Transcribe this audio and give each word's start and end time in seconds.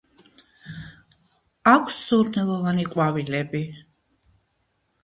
აქვს 1.73 2.01
სურნელოვანი 2.07 2.87
ყვავილები. 2.91 3.65